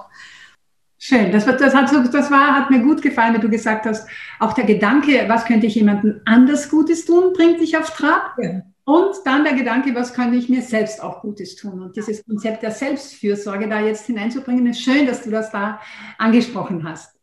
[1.03, 4.07] Schön, das, das, hat, das war, hat mir gut gefallen, wie du gesagt hast,
[4.39, 8.35] auch der Gedanke, was könnte ich jemandem anders Gutes tun, bringt dich auf Trab.
[8.39, 8.61] Ja.
[8.83, 11.81] Und dann der Gedanke, was kann ich mir selbst auch Gutes tun?
[11.81, 15.79] Und dieses Konzept der Selbstfürsorge da jetzt hineinzubringen, ist schön, dass du das da
[16.19, 17.15] angesprochen hast.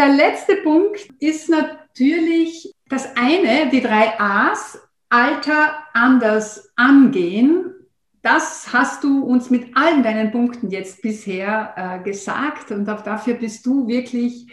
[0.00, 7.74] Der letzte Punkt ist natürlich das eine, die drei A's, Alter anders angehen.
[8.22, 13.34] Das hast du uns mit allen deinen Punkten jetzt bisher äh, gesagt und auch dafür
[13.34, 14.50] bist du wirklich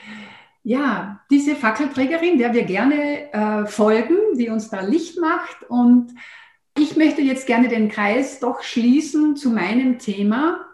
[0.64, 5.64] ja, diese Fackelträgerin, der wir gerne äh, folgen, die uns da Licht macht.
[5.70, 6.14] Und
[6.78, 10.66] ich möchte jetzt gerne den Kreis doch schließen zu meinem Thema.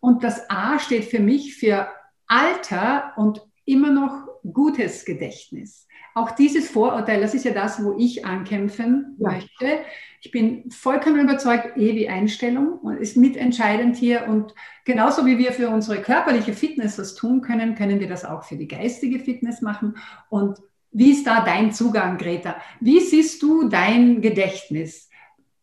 [0.00, 1.88] Und das A steht für mich für
[2.26, 5.86] Alter und immer noch gutes Gedächtnis.
[6.14, 9.32] Auch dieses Vorurteil, das ist ja das, wo ich ankämpfen ja.
[9.32, 9.80] möchte.
[10.20, 14.28] Ich bin vollkommen überzeugt, eh wie Einstellung ist mitentscheidend hier.
[14.28, 18.44] Und genauso wie wir für unsere körperliche Fitness was tun können, können wir das auch
[18.44, 19.96] für die geistige Fitness machen.
[20.28, 20.60] Und
[20.92, 22.56] wie ist da dein Zugang, Greta?
[22.80, 25.10] Wie siehst du dein Gedächtnis?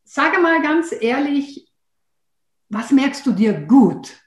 [0.03, 1.71] Sage mal ganz ehrlich,
[2.67, 4.21] was merkst du dir gut?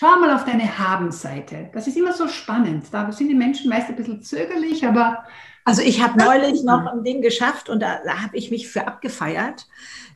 [0.00, 1.70] Schau mal auf deine Habenseite.
[1.72, 2.86] Das ist immer so spannend.
[2.92, 5.24] Da sind die Menschen meist ein bisschen zögerlich, aber.
[5.64, 8.86] Also ich habe neulich noch ein Ding geschafft und da, da habe ich mich für
[8.86, 9.66] abgefeiert,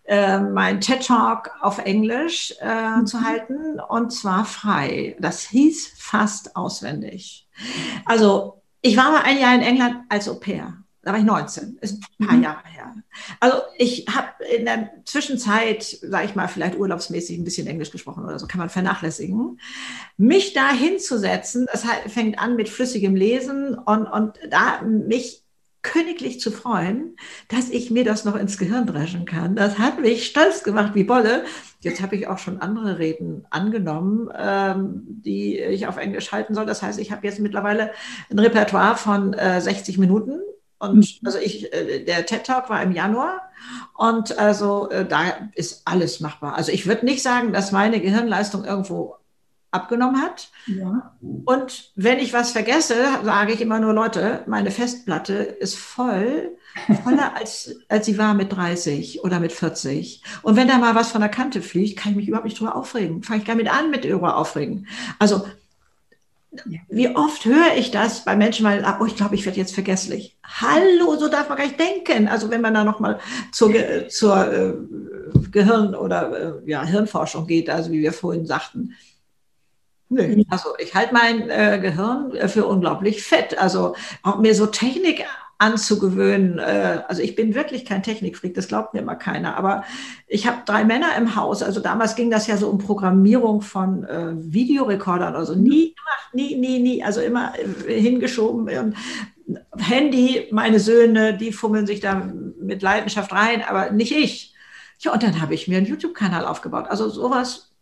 [0.05, 3.07] äh, mein TED Talk auf Englisch äh, mhm.
[3.07, 5.17] zu halten und zwar frei.
[5.19, 7.49] Das hieß fast auswendig.
[8.05, 11.79] Also ich war mal ein Jahr in England als Au pair da war ich 19,
[11.81, 12.43] ist ein paar mhm.
[12.45, 12.95] Jahre her.
[13.41, 18.25] Also ich habe in der Zwischenzeit, sage ich mal, vielleicht urlaubsmäßig ein bisschen Englisch gesprochen
[18.25, 19.59] oder so, kann man vernachlässigen.
[20.17, 25.43] Mich da hinzusetzen, das fängt an mit flüssigem Lesen und, und da mich
[25.83, 27.17] königlich zu freuen,
[27.49, 29.57] dass ich mir das noch ins Gehirn dreschen kann.
[29.57, 31.45] Das hat mich stolz gemacht wie Bolle.
[31.81, 36.67] Jetzt habe ich auch schon andere Reden angenommen, ähm, die ich auf Englisch halten soll.
[36.67, 37.91] Das heißt, ich habe jetzt mittlerweile
[38.31, 40.39] ein Repertoire von äh, 60 Minuten
[40.83, 43.41] und also ich, äh, der TED Talk war im Januar
[43.95, 46.57] und also äh, da ist alles machbar.
[46.57, 49.15] Also ich würde nicht sagen, dass meine Gehirnleistung irgendwo
[49.71, 50.51] abgenommen hat.
[50.67, 51.17] Ja.
[51.45, 56.57] Und wenn ich was vergesse, sage ich immer nur, Leute, meine Festplatte ist voll,
[57.05, 60.25] voller als, als sie war mit 30 oder mit 40.
[60.43, 62.75] Und wenn da mal was von der Kante fliegt, kann ich mich überhaupt nicht drüber
[62.75, 63.23] aufregen.
[63.23, 64.89] Fange ich gar mit an mit drüber aufregen.
[65.21, 65.47] Also
[66.89, 70.39] wie oft höre ich das bei Menschen, weil, oh, ich glaube, ich werde jetzt vergesslich.
[70.45, 72.29] Hallo, so darf man gar nicht denken.
[72.29, 73.21] Also wenn man da nochmal
[73.53, 73.73] zur,
[74.09, 74.75] zur äh,
[75.51, 78.95] Gehirn- oder äh, ja, Hirnforschung geht, also wie wir vorhin sagten.
[80.11, 80.43] Nö.
[80.51, 83.59] Also ich halte mein äh, Gehirn äh, für unglaublich fett.
[83.59, 85.25] Also auch mir so Technik
[85.63, 86.59] anzugewöhnen.
[86.59, 89.57] Äh, also ich bin wirklich kein Technikfreak, das glaubt mir immer keiner.
[89.57, 89.85] Aber
[90.27, 91.63] ich habe drei Männer im Haus.
[91.63, 95.37] Also damals ging das ja so um Programmierung von äh, Videorekordern.
[95.37, 97.05] Also nie gemacht, nie, nie, nie.
[97.05, 97.53] Also immer
[97.87, 98.69] äh, hingeschoben.
[98.69, 98.97] Und
[99.79, 104.55] Handy, meine Söhne, die fummeln sich da mit Leidenschaft rein, aber nicht ich.
[104.99, 106.87] Ja, und dann habe ich mir einen YouTube-Kanal aufgebaut.
[106.89, 107.73] Also sowas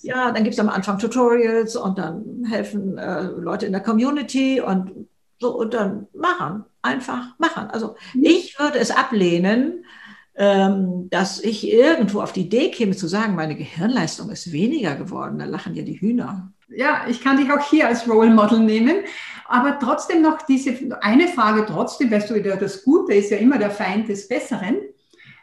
[0.00, 4.60] ja, dann gibt es am Anfang Tutorials und dann helfen äh, Leute in der Community
[4.60, 5.08] und
[5.40, 7.68] so und dann machen, einfach machen.
[7.70, 8.24] Also mhm.
[8.24, 9.84] ich würde es ablehnen,
[10.36, 15.38] ähm, dass ich irgendwo auf die Idee käme zu sagen, meine Gehirnleistung ist weniger geworden.
[15.38, 16.52] Da lachen ja die Hühner.
[16.68, 18.98] Ja, ich kann dich auch hier als Role Model nehmen.
[19.46, 23.70] Aber trotzdem noch diese eine Frage, trotzdem, weißt du, das Gute ist ja immer der
[23.70, 24.76] Feind des Besseren.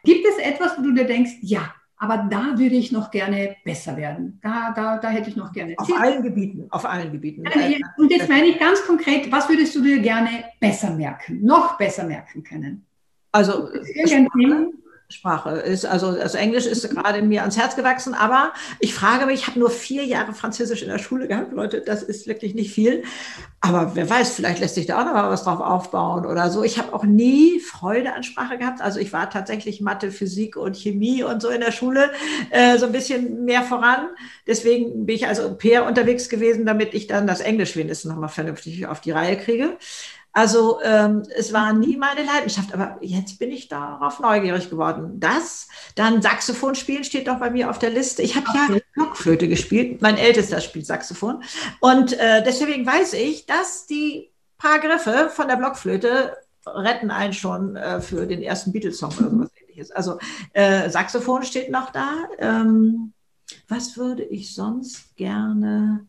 [0.04, 3.96] Gibt es etwas, wo du dir denkst, ja, aber da würde ich noch gerne besser
[3.96, 4.38] werden.
[4.42, 5.74] Da, da, da hätte ich noch gerne.
[5.78, 7.44] Auf allen Gebieten, auf allen Gebieten.
[7.96, 12.04] Und jetzt meine ich ganz konkret, was würdest du dir gerne besser merken, noch besser
[12.04, 12.84] merken können?
[13.32, 13.68] Also?
[15.08, 15.86] Sprache ist.
[15.86, 19.58] Also das Englisch ist gerade mir ans Herz gewachsen, aber ich frage mich, ich habe
[19.58, 23.04] nur vier Jahre Französisch in der Schule gehabt, Leute, das ist wirklich nicht viel.
[23.60, 26.62] Aber wer weiß, vielleicht lässt sich da auch noch mal was drauf aufbauen oder so.
[26.62, 28.80] Ich habe auch nie Freude an Sprache gehabt.
[28.80, 32.10] Also ich war tatsächlich Mathe, Physik und Chemie und so in der Schule
[32.50, 34.08] äh, so ein bisschen mehr voran.
[34.46, 38.28] Deswegen bin ich also Pair unterwegs gewesen, damit ich dann das Englisch wenigstens noch mal
[38.28, 39.76] vernünftig auf die Reihe kriege.
[40.36, 45.18] Also ähm, es war nie meine Leidenschaft, aber jetzt bin ich darauf neugierig geworden.
[45.18, 48.20] Das, dann Saxophon spielen steht doch bei mir auf der Liste.
[48.20, 50.02] Ich habe ja Blockflöte gespielt.
[50.02, 51.42] Mein Ältester spielt Saxophon.
[51.80, 57.76] Und äh, deswegen weiß ich, dass die paar Griffe von der Blockflöte retten einen schon
[57.76, 59.90] äh, für den ersten Beatles-Song oder sowas ähnliches.
[59.90, 60.18] Also
[60.52, 62.12] äh, Saxophon steht noch da.
[62.38, 63.14] Ähm,
[63.68, 66.06] was würde ich sonst gerne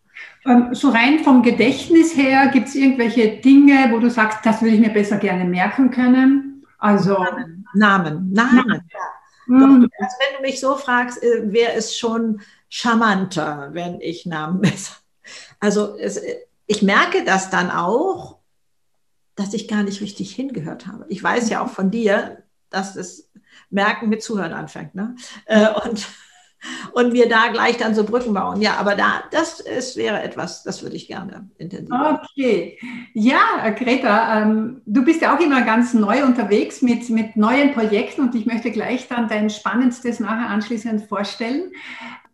[0.72, 4.82] so rein vom Gedächtnis her, gibt es irgendwelche Dinge, wo du sagst, das würde ich
[4.82, 6.66] mir besser gerne merken können?
[6.78, 8.34] Also Namen, Namen, Namen.
[8.34, 8.90] Namen.
[8.94, 9.00] Ja.
[9.48, 9.90] Mhm.
[10.00, 14.94] Also wenn du mich so fragst, äh, wäre es schon charmanter, wenn ich Namen besser.
[15.60, 16.22] Also es,
[16.66, 18.38] ich merke das dann auch,
[19.36, 21.06] dass ich gar nicht richtig hingehört habe.
[21.10, 23.30] Ich weiß ja auch von dir, dass das
[23.70, 24.96] Merken mit Zuhören anfängt.
[24.96, 25.16] Ne?
[25.46, 26.08] Äh, und
[26.94, 28.62] und wir da gleich dann so Brücken bauen.
[28.62, 31.94] Ja, aber da, das ist, wäre etwas, das würde ich gerne intensiv.
[31.94, 32.80] Okay.
[33.14, 38.22] Ja, Greta, ähm, du bist ja auch immer ganz neu unterwegs mit, mit neuen Projekten
[38.22, 41.72] und ich möchte gleich dann dein Spannendstes nachher anschließend vorstellen.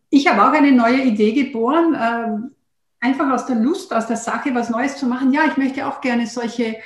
[0.09, 2.51] Ich habe auch eine neue Idee geboren, ähm,
[2.99, 5.33] einfach aus der Lust, aus der Sache, was Neues zu machen.
[5.33, 6.77] Ja, ich möchte auch gerne solche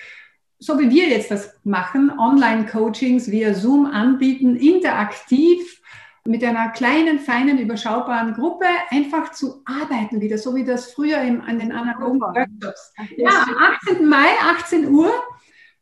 [0.60, 5.82] so wie wir jetzt das machen, Online-Coachings via Zoom anbieten, interaktiv
[6.28, 11.42] mit einer kleinen, feinen, überschaubaren Gruppe einfach zu arbeiten wieder, so wie das früher im,
[11.42, 12.94] an den analogen Workshops.
[13.16, 14.08] Ja, am 18.
[14.08, 14.28] Mai,
[14.60, 15.12] 18 Uhr,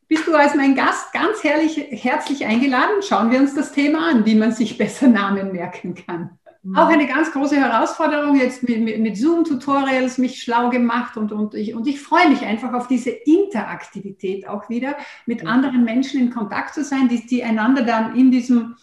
[0.07, 3.01] bist du als mein Gast ganz herrlich, herzlich eingeladen.
[3.01, 6.37] Schauen wir uns das Thema an, wie man sich besser Namen merken kann.
[6.61, 6.75] Mhm.
[6.75, 11.55] Auch eine ganz große Herausforderung jetzt mit, mit, mit Zoom-Tutorials, mich schlau gemacht und, und,
[11.55, 16.29] ich, und ich freue mich einfach auf diese Interaktivität auch wieder, mit anderen Menschen in
[16.29, 18.75] Kontakt zu sein, die, die einander dann in diesem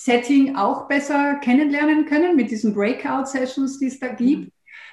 [0.00, 4.44] Setting auch besser kennenlernen können mit diesen Breakout-Sessions, die es da gibt.
[4.44, 4.52] Mhm.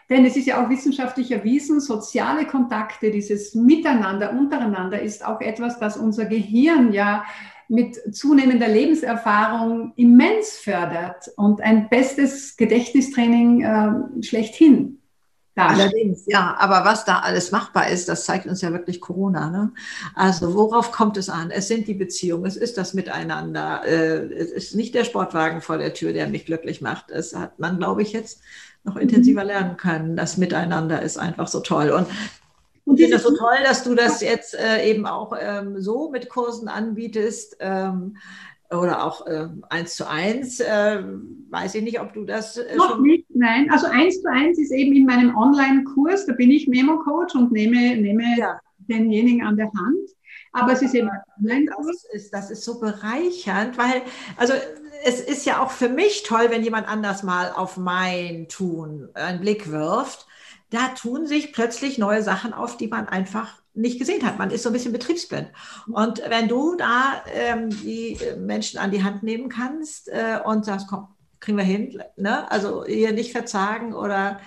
[0.10, 5.78] Denn es ist ja auch wissenschaftlich erwiesen, soziale Kontakte, dieses Miteinander untereinander ist auch etwas,
[5.78, 7.24] das unser Gehirn ja
[7.68, 15.02] mit zunehmender Lebenserfahrung immens fördert und ein bestes Gedächtnistraining äh, schlechthin
[15.56, 19.50] Allerdings, ja, aber was da alles machbar ist, das zeigt uns ja wirklich Corona.
[19.50, 19.72] Ne?
[20.14, 21.50] Also worauf kommt es an?
[21.50, 25.78] Es sind die Beziehungen, es ist das Miteinander, äh, es ist nicht der Sportwagen vor
[25.78, 27.10] der Tür, der mich glücklich macht.
[27.10, 28.42] Es hat man, glaube ich, jetzt
[28.84, 29.48] noch intensiver mhm.
[29.48, 30.16] lernen können.
[30.18, 31.90] Das Miteinander ist einfach so toll.
[31.92, 32.08] Und
[32.86, 36.12] und ich finde das so toll, dass du das jetzt äh, eben auch ähm, so
[36.12, 37.58] mit Kursen anbietest.
[37.60, 38.18] Ähm,
[38.72, 40.60] oder auch äh, eins zu eins.
[40.60, 41.04] Äh,
[41.50, 43.26] weiß ich nicht, ob du das äh, noch nicht.
[43.30, 46.26] Nein, also eins zu eins ist eben in meinem Online-Kurs.
[46.26, 48.60] Da bin ich Memo-Coach und nehme, nehme ja.
[48.88, 50.10] denjenigen an der Hand.
[50.52, 54.02] Aber es ist eben ein das ist, das ist so bereichernd, weil
[54.38, 54.54] also
[55.04, 59.42] es ist ja auch für mich toll, wenn jemand anders mal auf mein Tun einen
[59.42, 60.28] Blick wirft.
[60.70, 64.38] Da tun sich plötzlich neue Sachen auf, die man einfach nicht gesehen hat.
[64.38, 65.50] Man ist so ein bisschen betriebsblind.
[65.88, 70.88] Und wenn du da ähm, die Menschen an die Hand nehmen kannst äh, und sagst,
[70.88, 71.08] komm,
[71.40, 72.50] kriegen wir hin, ne?
[72.52, 74.40] also hier nicht verzagen oder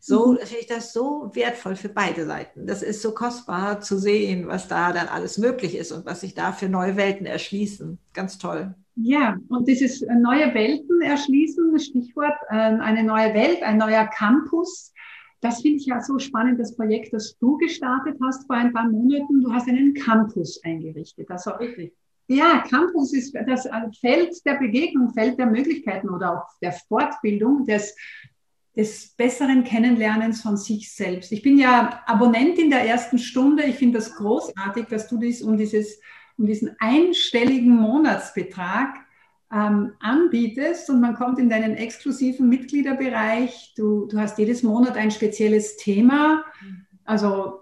[0.00, 0.38] so, mhm.
[0.38, 2.66] finde ich das so wertvoll für beide Seiten.
[2.66, 6.34] Das ist so kostbar zu sehen, was da dann alles möglich ist und was sich
[6.34, 7.98] da für neue Welten erschließen.
[8.12, 8.74] Ganz toll.
[8.96, 14.92] Ja, und dieses neue Welten erschließen, Stichwort, äh, eine neue Welt, ein neuer Campus,
[15.42, 18.88] das finde ich ja so spannend, das Projekt, das du gestartet hast vor ein paar
[18.88, 19.42] Monaten.
[19.42, 21.28] Du hast einen Campus eingerichtet.
[21.30, 21.92] Also, Richtig.
[22.28, 23.68] Ja, Campus ist das
[24.00, 27.94] Feld der Begegnung, Feld der Möglichkeiten oder auch der Fortbildung, des,
[28.76, 31.32] des besseren Kennenlernens von sich selbst.
[31.32, 33.64] Ich bin ja Abonnentin der ersten Stunde.
[33.64, 36.00] Ich finde das großartig, dass du dies um, dieses,
[36.38, 38.94] um diesen einstelligen Monatsbetrag
[39.52, 43.74] ähm, anbietest und man kommt in deinen exklusiven Mitgliederbereich.
[43.76, 46.44] Du, du hast jedes Monat ein spezielles Thema.
[47.04, 47.60] Also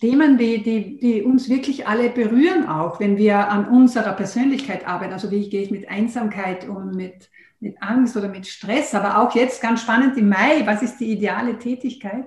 [0.00, 5.12] Themen, die, die, die uns wirklich alle berühren, auch wenn wir an unserer Persönlichkeit arbeiten.
[5.12, 7.30] Also wie gehe ich mit Einsamkeit um, mit,
[7.60, 11.10] mit Angst oder mit Stress, aber auch jetzt ganz spannend im Mai, was ist die
[11.10, 12.26] ideale Tätigkeit?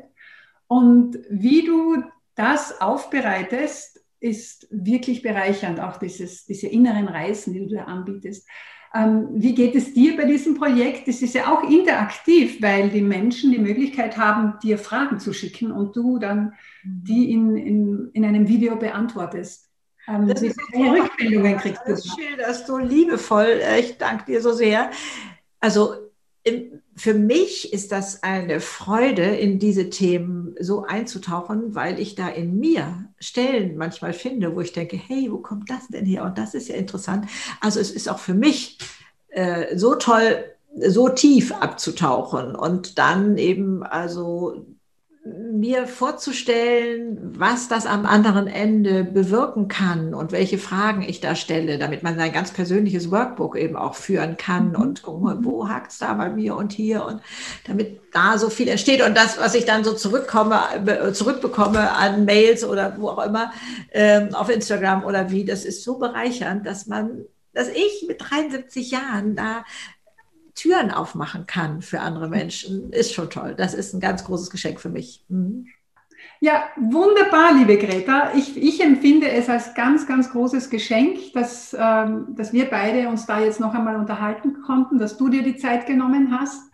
[0.67, 2.03] Und wie du
[2.35, 8.47] das aufbereitest, ist wirklich bereichernd, auch dieses, diese inneren Reisen, die du da anbietest.
[8.93, 11.07] Ähm, wie geht es dir bei diesem Projekt?
[11.07, 15.71] Es ist ja auch interaktiv, weil die Menschen die Möglichkeit haben, dir Fragen zu schicken
[15.71, 16.53] und du dann
[16.83, 17.03] mhm.
[17.03, 19.69] die in, in, in einem Video beantwortest.
[20.07, 21.91] Ähm, das ist Rückmeldungen kriegst du.
[21.91, 23.61] Das schilderst du liebevoll.
[23.79, 24.89] Ich danke dir so sehr.
[25.59, 26.08] Also
[26.95, 32.59] für mich ist das eine Freude, in diese Themen so einzutauchen, weil ich da in
[32.59, 36.25] mir Stellen manchmal finde, wo ich denke, hey, wo kommt das denn her?
[36.25, 37.27] Und das ist ja interessant.
[37.61, 38.79] Also es ist auch für mich
[39.29, 40.43] äh, so toll,
[40.75, 44.65] so tief abzutauchen und dann eben also
[45.51, 51.77] mir vorzustellen, was das am anderen Ende bewirken kann und welche Fragen ich da stelle,
[51.77, 54.75] damit man sein ganz persönliches Workbook eben auch führen kann mhm.
[54.75, 57.21] und gucken, wo hakt es da bei mir und hier und
[57.65, 62.63] damit da so viel entsteht und das, was ich dann so zurückkomme, zurückbekomme an Mails
[62.63, 63.51] oder wo auch immer,
[63.91, 68.91] ähm, auf Instagram oder wie, das ist so bereichernd, dass man dass ich mit 73
[68.91, 69.65] Jahren da
[70.59, 73.55] Türen aufmachen kann für andere Menschen, ist schon toll.
[73.55, 75.23] Das ist ein ganz großes Geschenk für mich.
[75.29, 75.67] Mhm.
[76.41, 78.33] Ja, wunderbar, liebe Greta.
[78.33, 83.25] Ich, ich, empfinde es als ganz, ganz großes Geschenk, dass, ähm, dass wir beide uns
[83.25, 86.71] da jetzt noch einmal unterhalten konnten, dass du dir die Zeit genommen hast.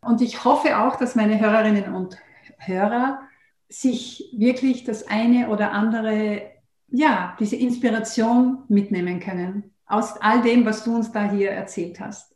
[0.00, 2.18] Und ich hoffe auch, dass meine Hörerinnen und
[2.58, 3.20] Hörer
[3.68, 6.42] sich wirklich das eine oder andere,
[6.88, 12.34] ja, diese Inspiration mitnehmen können aus all dem, was du uns da hier erzählt hast.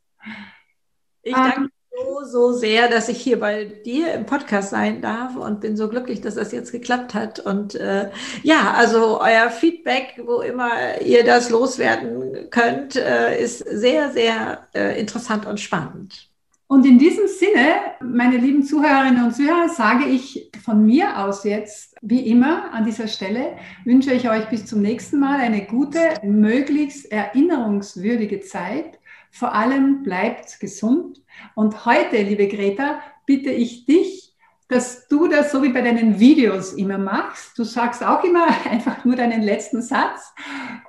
[1.27, 5.61] Ich danke so, so sehr, dass ich hier bei dir im Podcast sein darf und
[5.61, 7.41] bin so glücklich, dass das jetzt geklappt hat.
[7.41, 8.11] Und äh,
[8.45, 15.01] ja, also euer Feedback, wo immer ihr das loswerden könnt, äh, ist sehr, sehr äh,
[15.01, 16.31] interessant und spannend.
[16.68, 21.97] Und in diesem Sinne, meine lieben Zuhörerinnen und Zuhörer, sage ich von mir aus jetzt,
[22.03, 27.11] wie immer an dieser Stelle, wünsche ich euch bis zum nächsten Mal eine gute, möglichst
[27.11, 28.99] erinnerungswürdige Zeit
[29.31, 31.22] vor allem bleibt gesund.
[31.55, 34.35] Und heute, liebe Greta, bitte ich dich,
[34.68, 37.57] dass du das so wie bei deinen Videos immer machst.
[37.59, 40.33] Du sagst auch immer einfach nur deinen letzten Satz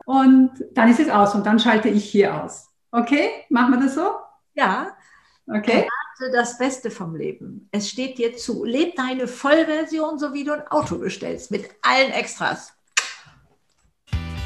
[0.06, 2.70] und dann ist es aus und dann schalte ich hier aus.
[2.92, 3.30] Okay?
[3.50, 4.12] Machen wir das so?
[4.54, 4.96] Ja.
[5.48, 5.86] Okay.
[5.86, 7.70] Erwarte das Beste vom Leben.
[7.72, 8.66] Es steht dir zu.
[8.66, 12.74] Leb deine Vollversion, so wie du ein Auto bestellst, mit allen Extras.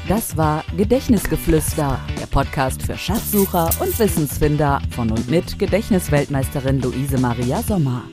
[0.08, 7.60] Das war Gedächtnisgeflüster, der Podcast für Schatzsucher und Wissensfinder von und mit Gedächtnisweltmeisterin Luise Maria
[7.62, 8.04] Sommer.